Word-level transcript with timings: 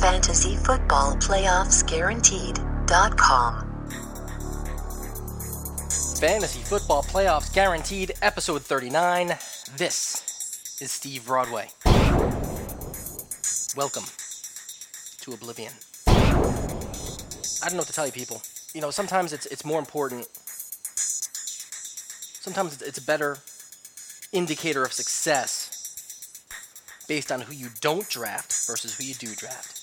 Fantasy 0.00 0.54
Football 0.54 1.16
Playoffs 1.16 1.84
Guaranteed.com. 1.84 3.64
Fantasy 6.20 6.60
Football 6.60 7.02
Playoffs 7.02 7.52
Guaranteed, 7.52 8.12
episode 8.22 8.62
39. 8.62 9.36
This 9.76 10.78
is 10.80 10.92
Steve 10.92 11.26
Broadway. 11.26 11.70
Welcome 13.76 14.04
to 15.22 15.32
Oblivion. 15.32 15.72
I 16.06 17.66
don't 17.66 17.72
know 17.72 17.78
what 17.78 17.88
to 17.88 17.92
tell 17.92 18.06
you, 18.06 18.12
people. 18.12 18.40
You 18.74 18.80
know, 18.80 18.92
sometimes 18.92 19.32
it's 19.32 19.46
it's 19.46 19.64
more 19.64 19.80
important. 19.80 20.28
Sometimes 22.40 22.74
it's, 22.74 22.82
it's 22.82 22.98
a 22.98 23.04
better 23.04 23.38
indicator 24.30 24.84
of 24.84 24.92
success 24.92 25.74
based 27.08 27.32
on 27.32 27.40
who 27.40 27.52
you 27.52 27.66
don't 27.80 28.08
draft 28.08 28.52
versus 28.68 28.96
who 28.96 29.02
you 29.02 29.14
do 29.14 29.34
draft. 29.34 29.77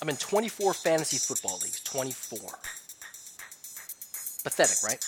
I'm 0.00 0.08
in 0.08 0.16
24 0.16 0.74
fantasy 0.74 1.18
football 1.18 1.58
leagues. 1.62 1.80
24. 1.80 2.38
Pathetic, 4.44 4.76
right? 4.84 5.04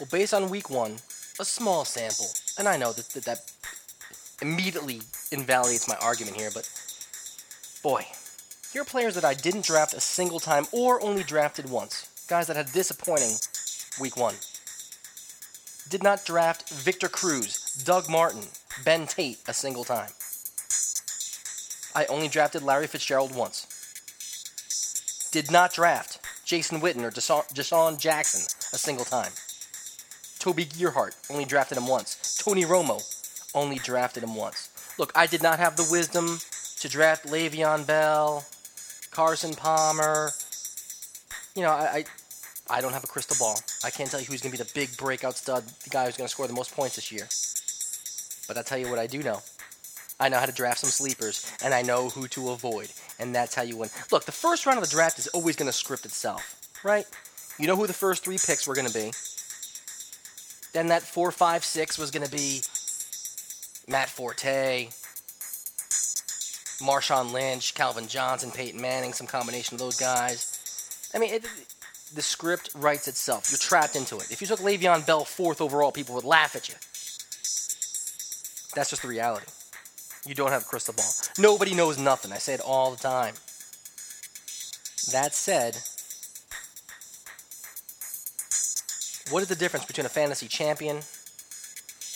Well, 0.00 0.08
based 0.10 0.34
on 0.34 0.48
week 0.48 0.70
one, 0.70 0.96
a 1.38 1.44
small 1.44 1.84
sample, 1.84 2.26
and 2.58 2.66
I 2.66 2.76
know 2.76 2.92
that 2.92 3.10
that, 3.10 3.24
that 3.24 3.52
immediately 4.40 5.02
invalidates 5.30 5.88
my 5.88 5.96
argument 6.00 6.36
here, 6.36 6.50
but 6.52 6.68
boy, 7.82 8.06
here 8.72 8.82
are 8.82 8.86
players 8.86 9.14
that 9.14 9.24
I 9.24 9.34
didn't 9.34 9.64
draft 9.64 9.94
a 9.94 10.00
single 10.00 10.40
time 10.40 10.66
or 10.72 11.02
only 11.02 11.22
drafted 11.22 11.70
once. 11.70 12.08
Guys 12.28 12.46
that 12.46 12.56
had 12.56 12.72
disappointing 12.72 13.34
week 14.00 14.16
one. 14.16 14.34
Did 15.90 16.02
not 16.02 16.24
draft 16.24 16.70
Victor 16.70 17.08
Cruz, 17.08 17.82
Doug 17.84 18.08
Martin, 18.08 18.42
Ben 18.84 19.06
Tate 19.06 19.38
a 19.46 19.54
single 19.54 19.84
time. 19.84 20.10
I 21.94 22.06
only 22.06 22.28
drafted 22.28 22.62
Larry 22.62 22.86
Fitzgerald 22.86 23.34
once. 23.34 23.66
Did 25.30 25.50
not 25.50 25.72
draft 25.72 26.20
Jason 26.44 26.80
Witten 26.80 27.02
or 27.02 27.10
DeSean 27.10 27.98
Jackson 27.98 28.42
a 28.72 28.78
single 28.78 29.04
time. 29.04 29.32
Toby 30.38 30.64
Gerhart 30.64 31.16
only 31.30 31.44
drafted 31.44 31.78
him 31.78 31.86
once. 31.86 32.36
Tony 32.44 32.64
Romo 32.64 33.02
only 33.54 33.78
drafted 33.78 34.22
him 34.22 34.34
once. 34.34 34.68
Look, 34.98 35.12
I 35.14 35.26
did 35.26 35.42
not 35.42 35.58
have 35.58 35.76
the 35.76 35.88
wisdom 35.90 36.38
to 36.80 36.88
draft 36.88 37.26
Le'Veon 37.26 37.86
Bell, 37.86 38.44
Carson 39.10 39.54
Palmer. 39.54 40.30
You 41.54 41.62
know, 41.62 41.70
I, 41.70 42.04
I, 42.68 42.76
I 42.78 42.80
don't 42.80 42.92
have 42.92 43.04
a 43.04 43.06
crystal 43.06 43.36
ball. 43.38 43.58
I 43.84 43.90
can't 43.90 44.10
tell 44.10 44.20
you 44.20 44.26
who's 44.26 44.42
going 44.42 44.52
to 44.52 44.58
be 44.58 44.62
the 44.62 44.70
big 44.74 44.96
breakout 44.96 45.36
stud, 45.36 45.64
the 45.84 45.90
guy 45.90 46.06
who's 46.06 46.16
going 46.16 46.26
to 46.26 46.32
score 46.32 46.46
the 46.46 46.52
most 46.52 46.74
points 46.74 46.96
this 46.96 47.10
year. 47.10 47.28
But 48.46 48.58
I'll 48.58 48.64
tell 48.64 48.78
you 48.78 48.90
what 48.90 48.98
I 48.98 49.06
do 49.06 49.22
know. 49.22 49.40
I 50.20 50.28
know 50.28 50.38
how 50.38 50.46
to 50.46 50.52
draft 50.52 50.80
some 50.80 50.90
sleepers, 50.90 51.50
and 51.62 51.74
I 51.74 51.82
know 51.82 52.08
who 52.08 52.28
to 52.28 52.50
avoid, 52.50 52.88
and 53.18 53.34
that's 53.34 53.54
how 53.54 53.62
you 53.62 53.76
win. 53.76 53.90
Look, 54.12 54.24
the 54.24 54.32
first 54.32 54.64
round 54.64 54.78
of 54.78 54.84
the 54.84 54.90
draft 54.90 55.18
is 55.18 55.26
always 55.28 55.56
going 55.56 55.66
to 55.66 55.72
script 55.72 56.04
itself, 56.04 56.60
right? 56.84 57.06
You 57.58 57.66
know 57.66 57.76
who 57.76 57.86
the 57.86 57.92
first 57.92 58.24
three 58.24 58.38
picks 58.38 58.66
were 58.66 58.74
going 58.74 58.86
to 58.86 58.94
be. 58.94 59.12
Then 60.72 60.88
that 60.88 61.02
four, 61.02 61.30
five, 61.30 61.64
six 61.64 61.98
was 61.98 62.10
going 62.10 62.26
to 62.26 62.30
be 62.30 62.62
Matt 63.88 64.08
Forte, 64.08 64.88
Marshawn 66.80 67.32
Lynch, 67.32 67.74
Calvin 67.74 68.08
Johnson, 68.08 68.50
Peyton 68.50 68.80
Manning, 68.80 69.12
some 69.12 69.26
combination 69.26 69.74
of 69.74 69.80
those 69.80 69.98
guys. 69.98 71.10
I 71.14 71.18
mean, 71.18 71.34
it, 71.34 71.44
the 72.14 72.22
script 72.22 72.70
writes 72.74 73.08
itself. 73.08 73.50
You're 73.50 73.58
trapped 73.58 73.94
into 73.96 74.16
it. 74.16 74.30
If 74.30 74.40
you 74.40 74.46
took 74.46 74.60
Le'Veon 74.60 75.06
Bell 75.06 75.24
fourth 75.24 75.60
overall, 75.60 75.92
people 75.92 76.14
would 76.14 76.24
laugh 76.24 76.56
at 76.56 76.68
you. 76.68 76.74
That's 78.74 78.90
just 78.90 79.02
the 79.02 79.08
reality. 79.08 79.46
You 80.26 80.34
don't 80.34 80.50
have 80.50 80.62
a 80.62 80.64
crystal 80.64 80.94
ball. 80.94 81.10
Nobody 81.38 81.74
knows 81.74 81.98
nothing. 81.98 82.32
I 82.32 82.38
say 82.38 82.54
it 82.54 82.60
all 82.60 82.90
the 82.90 82.96
time. 82.96 83.34
That 85.12 85.34
said, 85.34 85.76
what 89.30 89.42
is 89.42 89.48
the 89.48 89.54
difference 89.54 89.84
between 89.84 90.06
a 90.06 90.08
fantasy 90.08 90.48
champion 90.48 90.96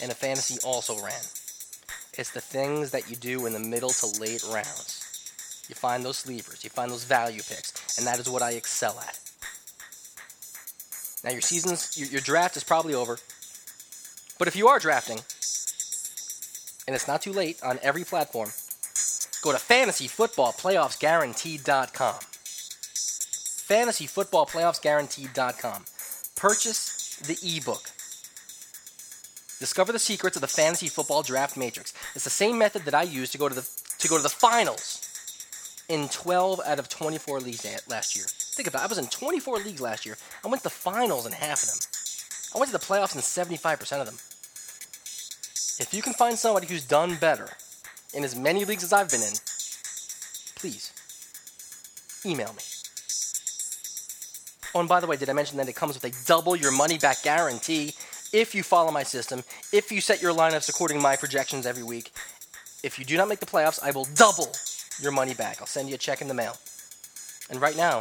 and 0.00 0.10
a 0.10 0.14
fantasy 0.14 0.56
also 0.64 0.96
ran? 0.96 1.20
It's 2.14 2.30
the 2.30 2.40
things 2.40 2.90
that 2.92 3.10
you 3.10 3.16
do 3.16 3.46
in 3.46 3.52
the 3.52 3.60
middle 3.60 3.90
to 3.90 4.06
late 4.20 4.42
rounds. 4.50 5.04
You 5.68 5.74
find 5.74 6.02
those 6.02 6.16
sleepers, 6.16 6.64
you 6.64 6.70
find 6.70 6.90
those 6.90 7.04
value 7.04 7.42
picks, 7.42 7.98
and 7.98 8.06
that 8.06 8.18
is 8.18 8.28
what 8.28 8.40
I 8.40 8.52
excel 8.52 8.98
at. 9.00 9.20
Now 11.22 11.30
your 11.30 11.42
season's 11.42 11.98
your, 11.98 12.08
your 12.08 12.20
draft 12.22 12.56
is 12.56 12.64
probably 12.64 12.94
over. 12.94 13.18
But 14.38 14.48
if 14.48 14.56
you 14.56 14.68
are 14.68 14.78
drafting, 14.78 15.18
and 16.88 16.96
it's 16.96 17.06
not 17.06 17.20
too 17.20 17.34
late 17.34 17.62
on 17.62 17.78
every 17.82 18.02
platform, 18.02 18.48
go 19.42 19.52
to 19.52 19.58
fantasyfootballplayoffsguaranteed.com. 19.58 22.14
Fantasyfootballplayoffsguaranteed.com. 23.68 25.84
Purchase 26.34 27.16
the 27.16 27.38
ebook. 27.44 27.90
Discover 29.58 29.92
the 29.92 29.98
secrets 29.98 30.36
of 30.36 30.40
the 30.40 30.48
fantasy 30.48 30.88
football 30.88 31.22
draft 31.22 31.58
matrix. 31.58 31.92
It's 32.14 32.24
the 32.24 32.30
same 32.30 32.56
method 32.56 32.86
that 32.86 32.94
I 32.94 33.02
used 33.02 33.32
to 33.32 33.38
go 33.38 33.50
to 33.50 33.54
the 33.54 33.68
to 33.98 34.08
go 34.08 34.16
to 34.16 34.22
the 34.22 34.30
finals 34.30 35.02
in 35.90 36.08
12 36.08 36.62
out 36.64 36.78
of 36.78 36.88
24 36.88 37.40
leagues 37.40 37.66
last 37.86 38.16
year. 38.16 38.24
Think 38.28 38.66
about 38.66 38.80
it. 38.80 38.84
I 38.84 38.86
was 38.86 38.96
in 38.96 39.08
24 39.08 39.58
leagues 39.58 39.82
last 39.82 40.06
year. 40.06 40.16
I 40.42 40.48
went 40.48 40.62
to 40.62 40.64
the 40.64 40.70
finals 40.70 41.26
in 41.26 41.32
half 41.32 41.62
of 41.62 41.68
them. 41.68 41.80
I 42.54 42.58
went 42.58 42.72
to 42.72 42.78
the 42.78 42.82
playoffs 42.82 43.14
in 43.14 43.20
75% 43.20 44.00
of 44.00 44.06
them. 44.06 44.16
If 45.80 45.94
you 45.94 46.02
can 46.02 46.12
find 46.12 46.36
somebody 46.36 46.66
who's 46.66 46.84
done 46.84 47.16
better 47.16 47.48
in 48.12 48.24
as 48.24 48.34
many 48.34 48.64
leagues 48.64 48.82
as 48.82 48.92
I've 48.92 49.08
been 49.10 49.22
in, 49.22 49.34
please 50.56 50.92
email 52.26 52.52
me. 52.52 52.62
Oh, 54.74 54.80
and 54.80 54.88
by 54.88 54.98
the 54.98 55.06
way, 55.06 55.16
did 55.16 55.30
I 55.30 55.32
mention 55.34 55.56
that 55.58 55.68
it 55.68 55.76
comes 55.76 55.94
with 55.94 56.04
a 56.04 56.26
double 56.26 56.56
your 56.56 56.72
money 56.72 56.98
back 56.98 57.22
guarantee 57.22 57.94
if 58.32 58.54
you 58.54 58.62
follow 58.64 58.90
my 58.90 59.04
system, 59.04 59.44
if 59.72 59.92
you 59.92 60.00
set 60.00 60.20
your 60.20 60.34
lineups 60.34 60.68
according 60.68 60.98
to 60.98 61.02
my 61.02 61.14
projections 61.14 61.64
every 61.64 61.84
week? 61.84 62.10
If 62.82 62.98
you 62.98 63.04
do 63.04 63.16
not 63.16 63.28
make 63.28 63.38
the 63.38 63.46
playoffs, 63.46 63.80
I 63.82 63.92
will 63.92 64.06
double 64.14 64.48
your 65.00 65.12
money 65.12 65.34
back. 65.34 65.58
I'll 65.60 65.66
send 65.66 65.88
you 65.88 65.94
a 65.94 65.98
check 65.98 66.20
in 66.20 66.28
the 66.28 66.34
mail. 66.34 66.56
And 67.50 67.60
right 67.60 67.76
now, 67.76 67.98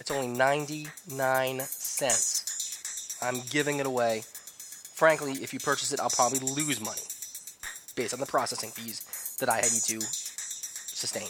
it's 0.00 0.10
only 0.10 0.26
99 0.26 1.60
cents. 1.60 3.18
I'm 3.22 3.40
giving 3.50 3.78
it 3.78 3.86
away 3.86 4.24
frankly, 4.98 5.34
if 5.34 5.52
you 5.52 5.60
purchase 5.60 5.92
it, 5.92 6.00
I'll 6.00 6.10
probably 6.10 6.40
lose 6.40 6.80
money 6.80 7.06
based 7.94 8.12
on 8.12 8.18
the 8.18 8.26
processing 8.26 8.70
fees 8.70 9.36
that 9.38 9.48
I 9.48 9.60
need 9.60 9.82
to 9.86 10.00
sustain. 10.00 11.28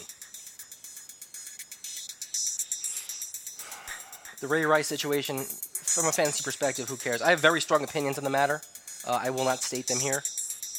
The 4.41 4.47
Ray 4.47 4.65
Rice 4.65 4.87
situation, 4.87 5.37
from 5.37 6.07
a 6.07 6.11
fantasy 6.11 6.43
perspective, 6.43 6.89
who 6.89 6.97
cares? 6.97 7.21
I 7.21 7.29
have 7.29 7.41
very 7.41 7.61
strong 7.61 7.83
opinions 7.83 8.17
on 8.17 8.23
the 8.23 8.29
matter. 8.31 8.61
Uh, 9.05 9.19
I 9.21 9.29
will 9.29 9.45
not 9.45 9.61
state 9.61 9.85
them 9.85 9.99
here. 9.99 10.23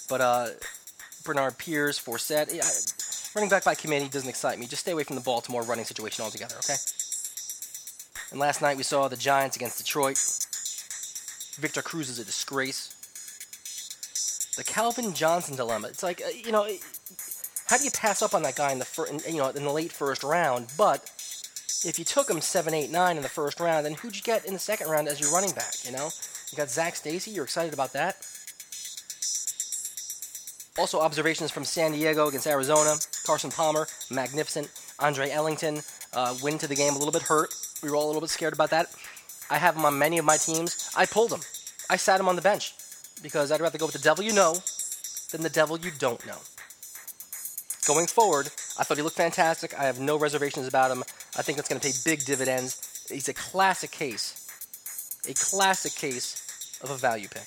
But 0.08 0.20
uh, 0.20 0.46
Bernard 1.24 1.58
Pierce, 1.58 2.00
Forsett, 2.00 2.50
running 3.36 3.50
back 3.50 3.62
by 3.62 3.76
committee 3.76 4.08
doesn't 4.08 4.28
excite 4.28 4.58
me. 4.58 4.66
Just 4.66 4.82
stay 4.82 4.92
away 4.92 5.04
from 5.04 5.14
the 5.14 5.22
Baltimore 5.22 5.62
running 5.62 5.84
situation 5.84 6.24
altogether, 6.24 6.56
okay? 6.58 6.74
And 8.32 8.40
last 8.40 8.62
night 8.62 8.76
we 8.76 8.82
saw 8.82 9.06
the 9.06 9.16
Giants 9.16 9.54
against 9.56 9.78
Detroit. 9.78 10.18
Victor 11.56 11.82
Cruz 11.82 12.08
is 12.08 12.18
a 12.18 12.24
disgrace. 12.24 12.94
The 14.56 14.64
Calvin 14.64 15.14
Johnson 15.14 15.56
dilemma. 15.56 15.88
It's 15.88 16.02
like, 16.02 16.20
uh, 16.24 16.28
you 16.28 16.52
know, 16.52 16.66
how 17.66 17.78
do 17.78 17.84
you 17.84 17.90
pass 17.90 18.20
up 18.20 18.34
on 18.34 18.42
that 18.42 18.56
guy 18.56 18.72
in 18.72 18.78
the 18.78 18.84
fir- 18.84 19.06
in, 19.06 19.20
you 19.28 19.40
know 19.40 19.48
in 19.48 19.64
the 19.64 19.72
late 19.72 19.92
first 19.92 20.22
round? 20.22 20.66
But 20.76 21.10
if 21.84 21.98
you 21.98 22.04
took 22.04 22.28
him 22.28 22.40
seven, 22.40 22.74
eight, 22.74 22.90
nine 22.90 23.16
in 23.16 23.22
the 23.22 23.28
first 23.28 23.60
round, 23.60 23.86
then 23.86 23.94
who'd 23.94 24.16
you 24.16 24.22
get 24.22 24.44
in 24.44 24.52
the 24.52 24.58
second 24.58 24.88
round 24.88 25.08
as 25.08 25.20
your 25.20 25.32
running 25.32 25.52
back? 25.52 25.72
You 25.84 25.92
know, 25.92 26.10
you 26.50 26.56
got 26.56 26.68
Zac 26.68 26.96
Stacy. 26.96 27.30
You're 27.30 27.44
excited 27.44 27.72
about 27.72 27.92
that. 27.92 28.16
Also, 30.78 31.00
observations 31.00 31.50
from 31.50 31.64
San 31.64 31.92
Diego 31.92 32.28
against 32.28 32.46
Arizona. 32.46 32.94
Carson 33.24 33.50
Palmer, 33.50 33.86
magnificent. 34.10 34.70
Andre 34.98 35.30
Ellington, 35.30 35.80
uh, 36.12 36.36
win 36.42 36.58
to 36.58 36.66
the 36.66 36.74
game, 36.74 36.94
a 36.94 36.98
little 36.98 37.12
bit 37.12 37.22
hurt. 37.22 37.54
We 37.82 37.90
were 37.90 37.96
all 37.96 38.04
a 38.04 38.08
little 38.08 38.20
bit 38.20 38.30
scared 38.30 38.52
about 38.52 38.70
that. 38.70 38.90
I 39.50 39.58
have 39.58 39.76
him 39.76 39.84
on 39.84 39.98
many 39.98 40.18
of 40.18 40.24
my 40.24 40.36
teams. 40.36 40.90
I 40.96 41.06
pulled 41.06 41.32
him. 41.32 41.40
I 41.90 41.96
sat 41.96 42.20
him 42.20 42.28
on 42.28 42.36
the 42.36 42.42
bench 42.42 42.74
because 43.22 43.50
I'd 43.50 43.60
rather 43.60 43.78
go 43.78 43.86
with 43.86 43.94
the 43.94 44.00
devil 44.00 44.24
you 44.24 44.32
know 44.32 44.56
than 45.32 45.42
the 45.42 45.50
devil 45.50 45.78
you 45.78 45.90
don't 45.98 46.24
know. 46.24 46.38
Going 47.86 48.06
forward, 48.06 48.46
I 48.78 48.84
thought 48.84 48.96
he 48.96 49.02
looked 49.02 49.16
fantastic. 49.16 49.78
I 49.78 49.84
have 49.84 49.98
no 49.98 50.16
reservations 50.16 50.68
about 50.68 50.90
him. 50.90 51.02
I 51.36 51.42
think 51.42 51.56
that's 51.56 51.68
going 51.68 51.80
to 51.80 51.86
pay 51.86 51.94
big 52.04 52.24
dividends. 52.24 53.06
He's 53.10 53.28
a 53.28 53.34
classic 53.34 53.90
case, 53.90 54.46
a 55.28 55.34
classic 55.34 55.94
case 55.94 56.78
of 56.82 56.90
a 56.90 56.96
value 56.96 57.28
pick. 57.28 57.46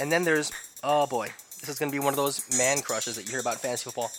And 0.00 0.10
then 0.10 0.24
there's, 0.24 0.50
oh 0.82 1.06
boy, 1.06 1.28
this 1.60 1.68
is 1.68 1.78
going 1.78 1.92
to 1.92 1.94
be 1.94 2.02
one 2.02 2.12
of 2.12 2.16
those 2.16 2.42
man 2.56 2.80
crushes 2.80 3.16
that 3.16 3.26
you 3.26 3.30
hear 3.30 3.40
about 3.40 3.54
in 3.54 3.58
fantasy 3.58 3.84
football. 3.84 4.10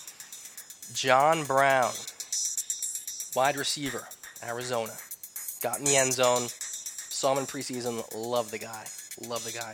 John 0.94 1.44
Brown, 1.46 1.92
wide 3.36 3.58
receiver, 3.58 4.08
Arizona. 4.48 4.94
Got 5.62 5.80
in 5.80 5.86
the 5.86 5.96
end 5.96 6.14
zone. 6.14 6.48
Saw 6.48 7.34
him 7.34 7.40
in 7.40 7.46
preseason. 7.46 8.04
Love 8.16 8.52
the 8.52 8.60
guy. 8.60 8.86
Love 9.22 9.44
the 9.44 9.52
guy. 9.52 9.74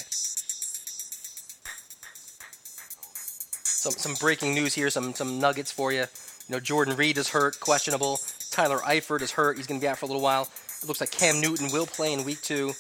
some 3.80 3.94
some 3.94 4.14
breaking 4.16 4.54
news 4.54 4.74
here, 4.74 4.90
some 4.90 5.14
some 5.14 5.40
nuggets 5.40 5.72
for 5.72 5.92
you. 5.92 6.02
You 6.02 6.56
know, 6.56 6.60
Jordan 6.60 6.96
Reed 6.96 7.18
is 7.18 7.30
hurt, 7.30 7.60
questionable. 7.60 8.20
Tyler 8.52 8.80
Eifert 8.80 9.22
is 9.22 9.32
hurt. 9.32 9.58
He's 9.58 9.68
going 9.68 9.80
to 9.80 9.84
be 9.84 9.88
out 9.88 9.98
for 9.98 10.06
a 10.06 10.08
little 10.08 10.22
while. 10.22 10.50
It 10.82 10.88
looks 10.88 11.00
like 11.00 11.12
Cam 11.12 11.40
Newton 11.40 11.70
will 11.72 11.86
play 11.86 12.14
in 12.14 12.26
week 12.26 12.42
two. 12.42 12.74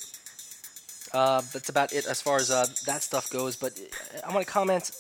Uh, 1.14 1.42
that's 1.54 1.70
about 1.70 1.94
it 1.94 2.06
as 2.06 2.22
far 2.22 2.38
as 2.38 2.52
uh, 2.52 2.66
that 2.86 3.02
stuff 3.02 3.30
goes. 3.30 3.56
But 3.56 3.80
uh, 3.80 4.28
I 4.28 4.34
want 4.34 4.46
to 4.46 4.52
comment 4.52 4.92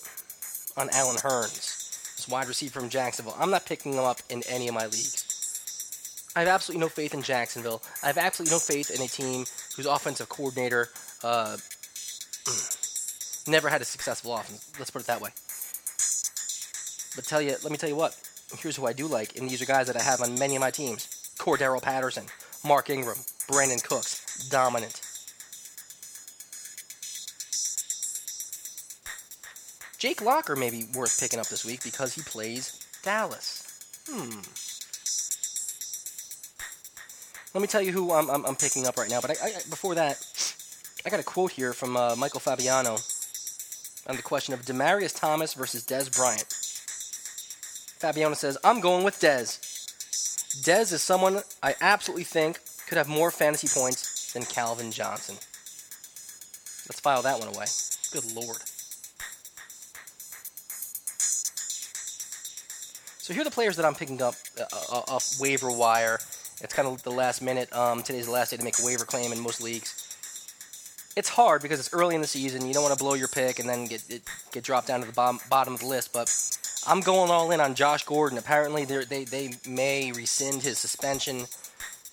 on 0.77 0.89
Allen 0.93 1.17
Hurns, 1.17 2.15
this 2.15 2.27
wide 2.29 2.47
receiver 2.47 2.79
from 2.79 2.89
Jacksonville. 2.89 3.35
I'm 3.37 3.51
not 3.51 3.65
picking 3.65 3.93
him 3.93 4.03
up 4.03 4.19
in 4.29 4.43
any 4.47 4.67
of 4.67 4.73
my 4.73 4.85
leagues. 4.85 5.28
I 6.39 6.43
have 6.43 6.47
absolutely 6.47 6.79
no 6.79 6.87
faith 6.87 7.13
in 7.13 7.21
Jacksonville. 7.21 7.81
I 8.01 8.07
have 8.07 8.17
absolutely 8.17 8.55
no 8.55 8.59
faith 8.59 8.91
in 8.91 9.01
a 9.01 9.09
team 9.09 9.43
whose 9.75 9.85
offensive 9.85 10.29
coordinator 10.29 10.87
uh, 11.21 11.57
never 13.49 13.67
had 13.67 13.81
a 13.81 13.85
successful 13.85 14.33
offense. 14.33 14.71
Let's 14.79 14.89
put 14.89 15.01
it 15.01 15.07
that 15.07 15.19
way. 15.19 15.31
But 17.17 17.25
tell 17.25 17.41
you, 17.41 17.57
let 17.61 17.73
me 17.73 17.77
tell 17.77 17.89
you 17.89 17.97
what. 17.97 18.15
Here's 18.57 18.77
who 18.77 18.87
I 18.87 18.93
do 18.93 19.05
like, 19.07 19.35
and 19.35 19.49
these 19.49 19.61
are 19.61 19.65
guys 19.65 19.87
that 19.87 19.97
I 19.97 20.01
have 20.01 20.21
on 20.21 20.39
many 20.39 20.55
of 20.55 20.61
my 20.61 20.71
teams: 20.71 21.09
Cordarrelle 21.37 21.81
Patterson, 21.81 22.23
Mark 22.65 22.89
Ingram, 22.89 23.17
Brandin 23.49 23.83
Cooks, 23.83 24.47
dominant. 24.47 25.01
Jake 29.97 30.21
Locker 30.21 30.55
may 30.55 30.69
be 30.69 30.85
worth 30.95 31.19
picking 31.19 31.39
up 31.39 31.47
this 31.47 31.65
week 31.65 31.83
because 31.83 32.13
he 32.13 32.21
plays 32.21 32.79
Dallas. 33.03 33.67
Hmm. 34.09 34.39
Let 37.53 37.61
me 37.61 37.67
tell 37.67 37.81
you 37.81 37.91
who 37.91 38.11
I'm, 38.13 38.29
I'm, 38.29 38.45
I'm 38.45 38.55
picking 38.55 38.85
up 38.85 38.97
right 38.97 39.09
now. 39.09 39.21
But 39.21 39.31
I, 39.31 39.45
I, 39.45 39.51
before 39.69 39.95
that, 39.95 40.23
I 41.05 41.09
got 41.09 41.19
a 41.19 41.23
quote 41.23 41.51
here 41.51 41.73
from 41.73 41.97
uh, 41.97 42.15
Michael 42.15 42.39
Fabiano 42.39 42.97
on 44.07 44.15
the 44.15 44.21
question 44.21 44.53
of 44.53 44.61
Demaryius 44.61 45.19
Thomas 45.19 45.53
versus 45.53 45.83
Dez 45.85 46.15
Bryant. 46.15 46.45
Fabiano 47.99 48.35
says, 48.35 48.57
I'm 48.63 48.79
going 48.79 49.03
with 49.03 49.19
Dez. 49.19 49.59
Dez 50.63 50.93
is 50.93 51.01
someone 51.01 51.41
I 51.61 51.75
absolutely 51.81 52.23
think 52.23 52.59
could 52.87 52.97
have 52.97 53.07
more 53.07 53.31
fantasy 53.31 53.67
points 53.67 54.33
than 54.33 54.43
Calvin 54.43 54.91
Johnson. 54.91 55.35
Let's 56.87 56.99
file 56.99 57.21
that 57.23 57.39
one 57.39 57.47
away. 57.47 57.65
Good 58.11 58.33
lord. 58.33 58.57
So 63.17 63.33
here 63.33 63.41
are 63.41 63.45
the 63.45 63.51
players 63.51 63.75
that 63.75 63.85
I'm 63.85 63.93
picking 63.93 64.21
up 64.23 64.33
uh, 64.59 64.63
uh, 64.91 65.01
off 65.07 65.39
waiver 65.39 65.71
wire. 65.71 66.17
It's 66.61 66.73
kind 66.73 66.87
of 66.87 67.01
the 67.03 67.11
last 67.11 67.41
minute. 67.41 67.73
Um, 67.75 68.03
today's 68.03 68.25
the 68.25 68.31
last 68.31 68.51
day 68.51 68.57
to 68.57 68.63
make 68.63 68.79
a 68.79 68.85
waiver 68.85 69.05
claim 69.05 69.31
in 69.31 69.39
most 69.39 69.61
leagues. 69.61 70.05
It's 71.15 71.29
hard 71.29 71.61
because 71.61 71.79
it's 71.79 71.93
early 71.93 72.15
in 72.15 72.21
the 72.21 72.27
season. 72.27 72.65
You 72.67 72.73
don't 72.73 72.83
want 72.83 72.97
to 72.97 73.03
blow 73.03 73.13
your 73.13 73.27
pick 73.27 73.59
and 73.59 73.67
then 73.67 73.85
get 73.85 74.03
get 74.51 74.63
dropped 74.63 74.87
down 74.87 75.01
to 75.01 75.07
the 75.07 75.13
bottom, 75.13 75.39
bottom 75.49 75.73
of 75.73 75.79
the 75.79 75.87
list. 75.87 76.13
But 76.13 76.29
I'm 76.87 77.01
going 77.01 77.31
all 77.31 77.51
in 77.51 77.59
on 77.59 77.75
Josh 77.75 78.03
Gordon. 78.05 78.37
Apparently, 78.37 78.85
they 78.85 79.25
they 79.25 79.51
may 79.67 80.11
rescind 80.11 80.61
his 80.61 80.77
suspension, 80.77 81.45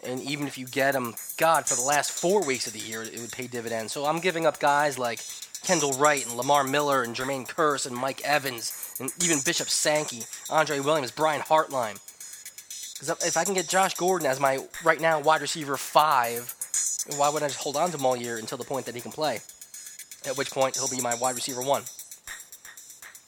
and 0.02 0.20
even 0.22 0.46
if 0.46 0.58
you 0.58 0.66
get 0.66 0.94
him, 0.94 1.14
God, 1.36 1.66
for 1.66 1.74
the 1.74 1.82
last 1.82 2.10
four 2.10 2.44
weeks 2.44 2.66
of 2.66 2.72
the 2.72 2.80
year, 2.80 3.02
it 3.02 3.18
would 3.20 3.32
pay 3.32 3.46
dividends. 3.46 3.92
So 3.92 4.06
I'm 4.06 4.20
giving 4.20 4.46
up 4.46 4.58
guys 4.58 4.98
like 4.98 5.20
Kendall 5.62 5.92
Wright 5.92 6.24
and 6.24 6.36
Lamar 6.36 6.64
Miller 6.64 7.02
and 7.02 7.14
Jermaine 7.14 7.46
Kearse 7.46 7.86
and 7.86 7.96
Mike 7.96 8.22
Evans 8.24 8.94
and 9.00 9.12
even 9.22 9.38
Bishop 9.44 9.68
Sankey, 9.68 10.22
Andre 10.48 10.80
Williams, 10.80 11.10
Brian 11.10 11.42
Hartline. 11.42 11.98
Because 13.06 13.28
if 13.28 13.36
I 13.36 13.44
can 13.44 13.54
get 13.54 13.68
Josh 13.68 13.94
Gordon 13.94 14.26
as 14.26 14.40
my 14.40 14.58
right 14.84 15.00
now 15.00 15.20
wide 15.20 15.40
receiver 15.40 15.76
five, 15.76 16.54
why 17.16 17.28
wouldn't 17.28 17.44
I 17.44 17.48
just 17.48 17.62
hold 17.62 17.76
on 17.76 17.90
to 17.90 17.96
him 17.96 18.04
all 18.04 18.16
year 18.16 18.38
until 18.38 18.58
the 18.58 18.64
point 18.64 18.86
that 18.86 18.94
he 18.94 19.00
can 19.00 19.12
play? 19.12 19.40
At 20.26 20.36
which 20.36 20.50
point 20.50 20.76
he'll 20.76 20.88
be 20.88 21.00
my 21.00 21.14
wide 21.14 21.36
receiver 21.36 21.62
one. 21.62 21.82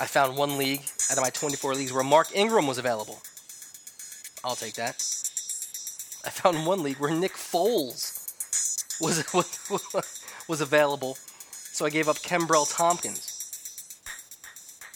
I 0.00 0.06
found 0.06 0.36
one 0.36 0.58
league 0.58 0.82
out 1.10 1.18
of 1.18 1.22
my 1.22 1.30
24 1.30 1.74
leagues 1.74 1.92
where 1.92 2.02
Mark 2.02 2.28
Ingram 2.34 2.66
was 2.66 2.78
available. 2.78 3.20
I'll 4.44 4.56
take 4.56 4.74
that. 4.74 4.96
I 6.24 6.30
found 6.30 6.66
one 6.66 6.82
league 6.82 6.98
where 6.98 7.12
Nick 7.14 7.34
Foles 7.34 8.34
was 9.00 9.32
was, 10.48 10.60
available, 10.60 11.16
so 11.50 11.86
I 11.86 11.90
gave 11.90 12.08
up 12.08 12.16
Kenbrell 12.16 12.68
Thompkins. 12.72 13.34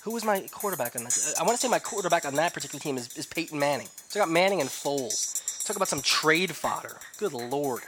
Who 0.02 0.10
was 0.10 0.24
my 0.24 0.40
quarterback 0.50 0.96
on 0.96 1.04
that? 1.04 1.34
I 1.38 1.44
want 1.44 1.54
to 1.54 1.60
say 1.60 1.68
my 1.68 1.78
quarterback 1.78 2.24
on 2.24 2.34
that 2.34 2.52
particular 2.52 2.80
team 2.80 2.96
is, 2.96 3.16
is 3.16 3.26
Peyton 3.26 3.58
Manning. 3.58 3.88
I 4.14 4.18
got 4.18 4.30
Manning 4.30 4.60
and 4.60 4.68
Foles. 4.68 5.66
Talk 5.66 5.76
about 5.76 5.88
some 5.88 6.02
trade 6.02 6.54
fodder. 6.54 6.96
Good 7.18 7.32
lord. 7.32 7.82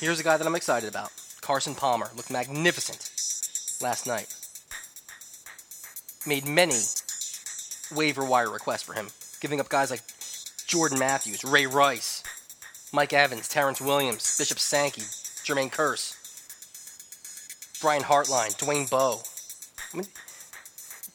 Here's 0.00 0.20
a 0.20 0.24
guy 0.24 0.36
that 0.36 0.46
I'm 0.46 0.54
excited 0.54 0.88
about. 0.88 1.12
Carson 1.40 1.74
Palmer 1.74 2.10
looked 2.16 2.30
magnificent 2.30 3.10
last 3.82 4.06
night. 4.06 4.34
Made 6.26 6.46
many 6.46 6.74
waiver 7.94 8.24
wire 8.24 8.50
requests 8.50 8.82
for 8.82 8.94
him, 8.94 9.08
giving 9.40 9.60
up 9.60 9.68
guys 9.68 9.90
like 9.90 10.02
Jordan 10.66 10.98
Matthews, 10.98 11.44
Ray 11.44 11.66
Rice, 11.66 12.24
Mike 12.92 13.12
Evans, 13.12 13.48
Terrance 13.48 13.80
Williams, 13.80 14.36
Bishop 14.36 14.58
Sankey, 14.58 15.02
Jermaine 15.44 15.70
Kearse, 15.70 16.16
Brian 17.80 18.02
Hartline, 18.02 18.56
Dwayne 18.58 18.90
Bowe. 18.90 19.20
I 19.92 19.98
mean, 19.98 20.06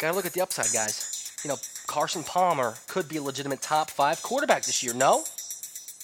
Gotta 0.01 0.15
look 0.15 0.25
at 0.25 0.33
the 0.33 0.41
upside, 0.41 0.73
guys. 0.73 1.31
You 1.43 1.49
know, 1.49 1.57
Carson 1.91 2.23
Palmer 2.23 2.75
could 2.87 3.09
be 3.09 3.17
a 3.17 3.21
legitimate 3.21 3.61
top 3.61 3.91
five 3.91 4.23
quarterback 4.23 4.63
this 4.63 4.81
year. 4.81 4.93
No? 4.93 5.25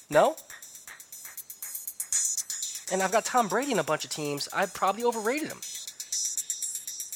No? 0.10 0.36
And 2.92 3.01
I've 3.01 3.13
got 3.13 3.24
Tom 3.24 3.48
Brady 3.48 3.72
in 3.72 3.80
a 3.80 3.86
bunch 3.86 4.04
of 4.04 4.12
teams. 4.12 4.50
I 4.51 4.66
probably 4.66 5.06
overrated 5.06 5.48
him. 5.48 5.62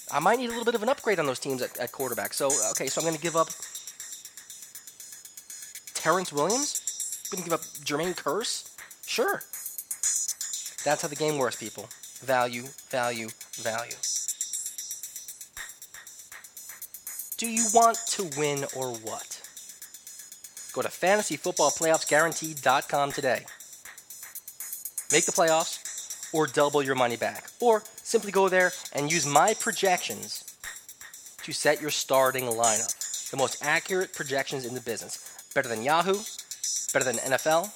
I 0.09 0.19
might 0.19 0.39
need 0.39 0.45
a 0.45 0.51
little 0.51 0.63
bit 0.63 0.75
of 0.75 0.83
an 0.83 0.87
upgrade 0.87 1.19
on 1.19 1.25
those 1.25 1.37
teams 1.37 1.61
at, 1.61 1.77
at 1.79 1.91
quarterback. 1.91 2.33
So, 2.33 2.45
okay, 2.71 2.87
so 2.87 3.01
I'm 3.01 3.05
going 3.05 3.17
to 3.17 3.21
give 3.21 3.35
up 3.35 3.49
Terrance 5.93 6.31
Williams? 6.31 6.81
I'm 7.25 7.35
going 7.35 7.43
to 7.43 7.49
give 7.49 7.59
up 7.59 7.65
Jermaine 7.83 8.15
Kearse? 8.15 8.69
Sure. 9.05 9.41
That's 10.85 11.01
how 11.01 11.09
the 11.09 11.17
game 11.17 11.37
works, 11.37 11.57
people. 11.57 11.89
Value, 12.21 12.63
value, 12.89 13.27
value. 13.55 13.91
Do 17.41 17.49
you 17.49 17.65
want 17.73 17.97
to 18.09 18.29
win 18.37 18.65
or 18.75 18.93
what? 18.93 19.41
Go 20.73 20.83
to 20.83 20.89
fantasyfootballplayoffsguaranteed.com 20.89 23.11
today. 23.13 23.45
Make 25.11 25.25
the 25.25 25.31
playoffs 25.31 25.79
or 26.35 26.45
double 26.45 26.83
your 26.83 26.93
money 26.93 27.17
back. 27.17 27.45
Or 27.59 27.81
simply 28.03 28.31
go 28.31 28.47
there 28.47 28.73
and 28.93 29.11
use 29.11 29.25
my 29.25 29.55
projections 29.55 30.55
to 31.41 31.51
set 31.51 31.81
your 31.81 31.89
starting 31.89 32.43
lineup. 32.43 33.31
The 33.31 33.37
most 33.37 33.65
accurate 33.65 34.13
projections 34.13 34.63
in 34.63 34.75
the 34.75 34.81
business. 34.81 35.49
Better 35.55 35.67
than 35.67 35.81
Yahoo, 35.81 36.19
better 36.93 37.05
than 37.05 37.15
NFL, 37.15 37.71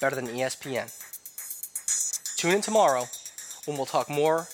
better 0.00 0.16
than 0.16 0.28
ESPN. 0.28 0.90
Tune 2.38 2.54
in 2.54 2.62
tomorrow 2.62 3.08
when 3.66 3.76
we'll 3.76 3.84
talk 3.84 4.08
more 4.08 4.48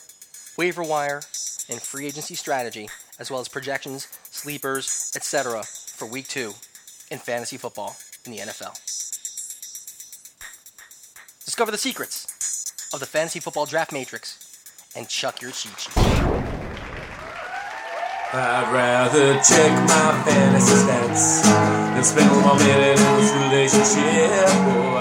waiver 0.57 0.83
wire 0.83 1.23
and 1.69 1.81
free 1.81 2.07
agency 2.07 2.35
strategy, 2.35 2.89
as 3.21 3.31
well 3.31 3.39
as 3.39 3.47
projections 3.47 4.09
sleepers, 4.39 5.13
etc. 5.17 5.63
for 5.65 6.07
week 6.07 6.29
two 6.29 6.55
in 7.11 7.19
fantasy 7.19 7.57
football 7.57 7.97
in 8.25 8.33
the 8.33 8.39
NFL. 8.39 8.75
Discover 11.45 11.73
the 11.73 11.79
secrets 11.79 12.73
of 12.93 13.01
the 13.01 13.07
fantasy 13.07 13.41
football 13.41 13.67
draft 13.67 13.93
matrix 13.93 14.39
and 14.95 15.09
chuck 15.09 15.43
your 15.43 15.51
cheat 15.51 15.79
sheet. 15.79 15.93
I'd 18.31 18.71
rather 18.71 19.35
check 19.41 19.73
my 19.89 20.23
fantasy 20.25 20.75
stats 20.85 21.43
than 21.95 22.05
spend 22.05 22.31
one 22.45 22.59
minute 22.59 23.01
in 23.01 23.17
this 23.17 23.33
relationship. 23.33 24.49
I 24.95 24.98